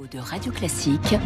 [0.00, 1.16] de Radio Classique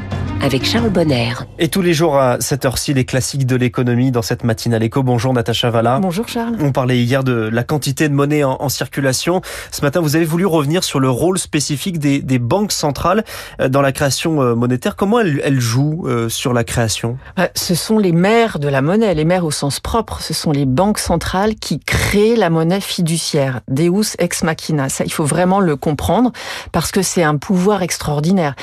[0.42, 1.32] avec Charles Bonner.
[1.60, 5.04] Et tous les jours à cette heure-ci, les classiques de l'économie dans cette matinale éco.
[5.04, 6.00] Bonjour Natacha Valla.
[6.00, 6.57] Bonjour Charles.
[6.60, 9.41] On parlait hier de la quantité de monnaie en, circulation.
[9.71, 13.25] Ce matin, vous avez voulu revenir sur le rôle spécifique des, banques centrales
[13.61, 14.96] euh, dans la création euh, monétaire.
[14.96, 17.18] Comment elles, jouent euh, sur la création?
[17.54, 20.20] Ce sont les maires de la monnaie, les maires au sens propre.
[20.20, 23.60] Ce sont les banques centrales qui créent la monnaie fiduciaire.
[23.68, 24.88] Deus ex machina.
[24.88, 26.32] Ça, il faut vraiment le comprendre
[26.72, 28.55] parce que c'est un pouvoir extraordinaire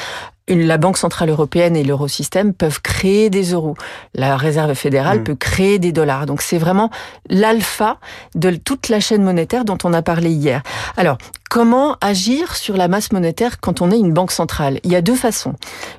[0.48, 3.76] la Banque Centrale Européenne et l'Eurosystème peuvent créer des euros.
[4.14, 5.24] La Réserve fédérale mm.
[5.24, 6.26] peut créer des dollars.
[6.26, 6.90] Donc c'est vraiment
[7.30, 7.98] l'alpha
[8.36, 10.62] de toute la chaîne monétaire dont on a parlé hier.
[10.98, 11.18] Alors,
[11.54, 14.80] Comment agir sur la masse monétaire quand on est une banque centrale?
[14.84, 15.54] Il y a deux façons.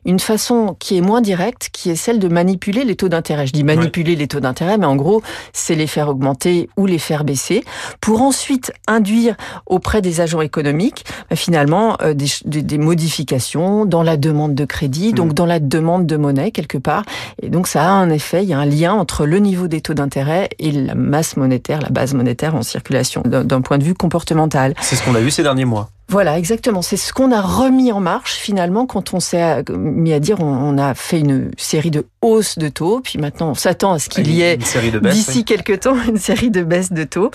[0.04, 3.46] Une façon qui est moins directe, qui est celle de manipuler les taux d'intérêt.
[3.46, 5.22] Je dis manipuler les taux d'intérêt, mais en gros,
[5.52, 7.62] c'est les faire augmenter ou les faire baisser,
[8.00, 9.36] pour ensuite induire
[9.66, 15.12] auprès des agents économiques, bah, finalement, euh, des, des, modifications dans la demande de crédit,
[15.12, 15.34] donc mm.
[15.34, 17.04] dans la demande de monnaie quelque part.
[17.40, 19.82] Et donc ça a un effet, il y a un lien entre le niveau des
[19.82, 23.95] taux d'intérêt et la masse monétaire, la base monétaire en circulation, d'un point de vue
[23.95, 24.74] comportemental.
[24.80, 25.90] C'est ce qu'on a vu, derniers mois.
[26.09, 26.82] Voilà, exactement.
[26.82, 30.76] C'est ce qu'on a remis en marche finalement quand on s'est mis à dire on,
[30.76, 34.30] a fait une série de hausses de taux, puis maintenant on s'attend à ce qu'il
[34.30, 37.30] y ait d'ici quelques temps une série de baisses de taux.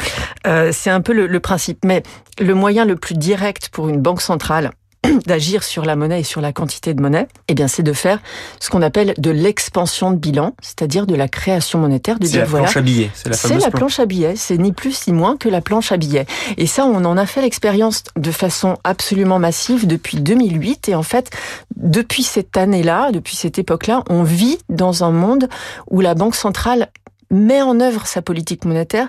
[0.45, 1.79] Euh, c'est un peu le principe.
[1.83, 2.03] Mais
[2.39, 4.71] le moyen le plus direct pour une banque centrale
[5.25, 8.19] d'agir sur la monnaie et sur la quantité de monnaie, eh bien, c'est de faire
[8.59, 12.19] ce qu'on appelle de l'expansion de bilan, c'est-à-dire de la création monétaire.
[12.19, 13.11] De c'est la planche à billets.
[13.14, 14.36] C'est la, planche à billets.
[14.36, 16.25] C'est ni plus ni moins que la planche à billets.
[16.58, 20.89] Et ça, on en a fait l'expérience de façon absolument massive depuis 2008.
[20.89, 21.30] Et en fait,
[21.75, 25.47] depuis cette année-là, depuis cette époque-là, on vit dans un monde
[25.89, 26.89] où la Banque centrale
[27.31, 29.08] met en œuvre sa politique monétaire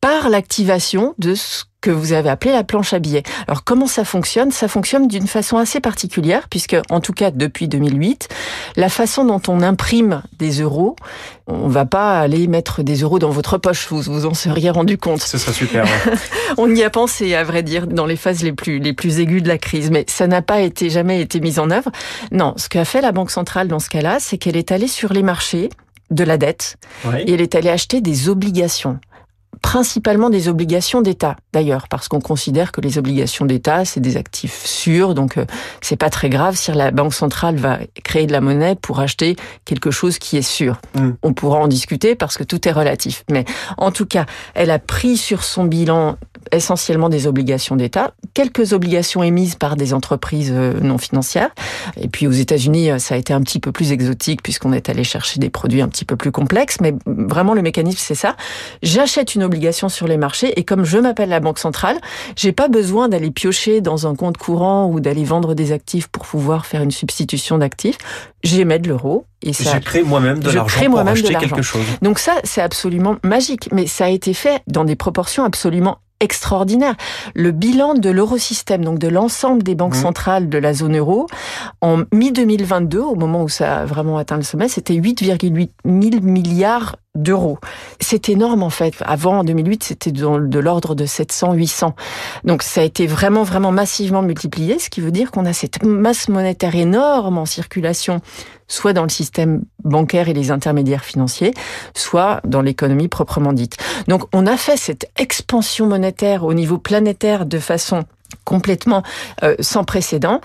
[0.00, 3.22] par l'activation de ce que vous avez appelé la planche à billets.
[3.46, 4.50] Alors comment ça fonctionne?
[4.50, 8.28] Ça fonctionne d'une façon assez particulière puisque en tout cas depuis 2008,
[8.74, 10.96] la façon dont on imprime des euros,
[11.46, 14.98] on va pas aller mettre des euros dans votre poche, vous vous en seriez rendu
[14.98, 15.20] compte.
[15.20, 15.86] Ce serait super.
[16.58, 19.44] on y a pensé à vrai dire dans les phases les plus les plus aiguës
[19.44, 21.92] de la crise, mais ça n'a pas été jamais été mis en œuvre.
[22.32, 25.12] Non, ce qu'a fait la banque centrale dans ce cas-là, c'est qu'elle est allée sur
[25.12, 25.68] les marchés
[26.10, 26.78] de la dette
[27.26, 28.98] et elle est allée acheter des obligations
[29.62, 34.64] principalement des obligations d'État, d'ailleurs, parce qu'on considère que les obligations d'État, c'est des actifs
[34.64, 35.44] sûrs, donc euh,
[35.80, 39.36] c'est pas très grave si la Banque centrale va créer de la monnaie pour acheter
[39.64, 40.80] quelque chose qui est sûr.
[40.94, 41.10] Mm.
[41.22, 43.24] On pourra en discuter parce que tout est relatif.
[43.30, 43.44] Mais
[43.76, 46.16] en tout cas, elle a pris sur son bilan
[46.52, 51.50] essentiellement des obligations d'État, quelques obligations émises par des entreprises euh, non financières.
[52.00, 54.88] Et puis aux États-Unis, euh, ça a été un petit peu plus exotique puisqu'on est
[54.88, 56.78] allé chercher des produits un petit peu plus complexes.
[56.80, 58.36] Mais vraiment, le mécanisme, c'est ça.
[58.82, 61.98] J'achète une obligation sur les marchés et comme je m'appelle la Banque centrale,
[62.36, 66.24] j'ai pas besoin d'aller piocher dans un compte courant ou d'aller vendre des actifs pour
[66.24, 67.98] pouvoir faire une substitution d'actifs.
[68.42, 69.74] J'émets de l'euro et ça.
[69.74, 71.84] Je crée moi-même de l'argent pour acheter quelque chose.
[72.02, 73.68] Donc ça, c'est absolument magique.
[73.72, 76.94] Mais ça a été fait dans des proportions absolument extraordinaire.
[77.34, 80.02] Le bilan de l'eurosystème, donc de l'ensemble des banques mmh.
[80.02, 81.26] centrales de la zone euro,
[81.80, 86.96] en mi-2022, au moment où ça a vraiment atteint le sommet, c'était 8,8 000 milliards
[87.16, 87.58] d'euros.
[88.00, 88.94] C'est énorme en fait.
[89.00, 91.94] Avant, en 2008, c'était de l'ordre de 700, 800.
[92.44, 95.82] Donc ça a été vraiment, vraiment massivement multiplié, ce qui veut dire qu'on a cette
[95.84, 98.20] masse monétaire énorme en circulation,
[98.68, 101.52] soit dans le système bancaire et les intermédiaires financiers,
[101.94, 103.76] soit dans l'économie proprement dite.
[104.08, 108.04] Donc on a fait cette expansion monétaire au niveau planétaire de façon
[108.44, 109.02] complètement
[109.42, 110.40] euh, sans précédent.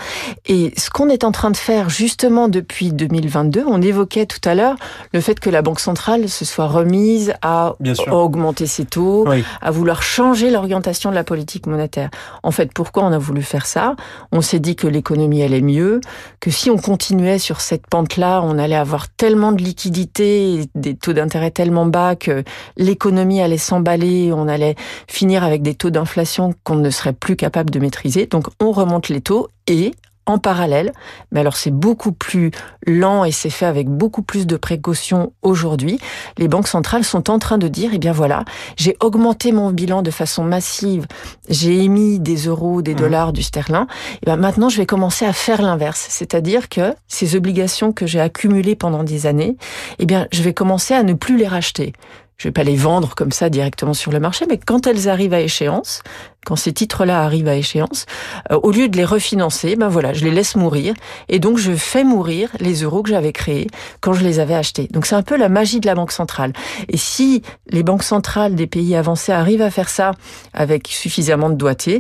[0.48, 4.56] Et ce qu'on est en train de faire justement depuis 2022, on évoquait tout à
[4.56, 4.76] l'heure
[5.14, 7.76] le fait que la Banque centrale se soit remise à
[8.12, 9.28] augmenter ses taux,
[9.62, 12.10] à vouloir changer l'orientation de la politique monétaire.
[12.44, 13.96] En fait, pourquoi on a voulu faire ça?
[14.32, 16.02] On s'est dit que l'économie allait mieux,
[16.40, 21.14] que si on continuait sur cette pente-là, on allait avoir tellement de liquidités, des taux
[21.14, 22.44] d'intérêt tellement bas que
[22.78, 24.76] l'économie allait s'emballer, on allait
[25.08, 28.28] finir avec des taux d'inflation qu'on ne serait plus capable de maîtriser.
[28.28, 29.94] Donc on remonte les taux et
[30.28, 30.94] en parallèle,
[31.32, 32.52] mais alors c'est beaucoup plus
[32.86, 36.00] lent et c'est fait avec beaucoup plus de précautions aujourd'hui.
[36.38, 38.46] Les banques centrales sont en train de dire, eh bien voilà,
[38.78, 41.08] j'ai augmenté mon bilan de façon massive,
[41.50, 42.98] j'ai émis des euros, des mmh.
[42.98, 46.94] dollars, du sterling, et eh bien maintenant je vais commencer à faire l'inverse, c'est-à-dire que
[47.08, 49.58] ces obligations que j'ai accumulées pendant des années,
[50.00, 51.94] eh bien je vais commencer à ne plus les racheter
[52.42, 55.36] je vais pas les vendre comme ça directement sur le marché, mais quand elles arrivent
[55.36, 56.02] à échéance,
[56.46, 58.06] quand ces titres-là arrivent à échéance,
[58.52, 60.94] euh, au lieu de les refinancer, ben voilà, je les laisse mourir
[61.30, 63.68] et donc je fais mourir les euros que j'avais créés
[64.00, 64.88] quand je les avais achetés.
[64.92, 66.54] Donc c'est un peu la magie de la banque centrale.
[66.90, 70.12] Et si les banques centrales des pays avancés arrivent à faire ça
[70.54, 72.00] avec suffisamment de doigté,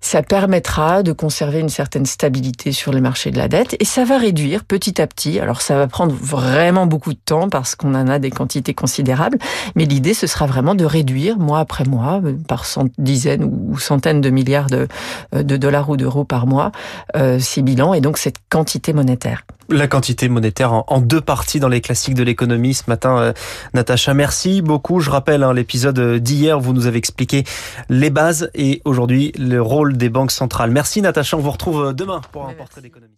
[0.00, 4.04] ça permettra de conserver une certaine stabilité sur les marchés de la dette et ça
[4.04, 5.40] va réduire petit à petit.
[5.40, 9.38] Alors ça va prendre vraiment beaucoup de temps parce qu'on en a des quantités considérables,
[9.74, 12.64] mais l'idée ce sera vraiment de réduire mois après mois euh, par
[12.98, 14.88] dizaines ou centaines de milliards de,
[15.34, 16.72] euh, de dollars ou d'euros par mois
[17.16, 19.42] euh, ces bilans et donc cette quantité monétaire.
[19.70, 23.18] La quantité monétaire en, deux parties dans les classiques de l'économie ce matin.
[23.18, 23.32] Euh,
[23.72, 25.00] Natacha, merci beaucoup.
[25.00, 27.44] Je rappelle hein, l'épisode d'hier, vous nous avez expliqué
[27.88, 30.70] les bases et aujourd'hui le rôle des banques centrales.
[30.70, 33.14] Merci Natacha, on vous retrouve demain pour un portrait d'économie.